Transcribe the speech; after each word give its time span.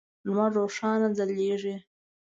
لمر 0.25 0.49
روښانه 0.57 1.07
ځلیږی 1.17 1.75